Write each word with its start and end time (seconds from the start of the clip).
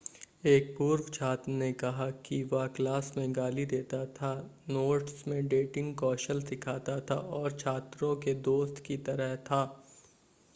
एक 0.43 0.73
पूर्व 0.77 1.09
छात्र 1.13 1.51
ने 1.51 1.71
कहा 1.73 2.09
कि 2.25 2.41
वह 2.43 2.65
क्लास 2.67 3.11
में 3.17 3.35
गाली 3.35 3.65
देता 3.65 4.03
था 4.15 4.31
नोट्स 4.69 5.23
में 5.27 5.47
डेटिंग 5.47 5.93
कौशल 5.95 6.41
सिखाता 6.41 6.99
था 7.11 7.15
और 7.39 7.57
छात्रों 7.59 8.15
के 8.15 8.33
दोस्त 8.41 8.83
की 8.85 8.97
तरह 9.05 9.35
था 9.35 9.63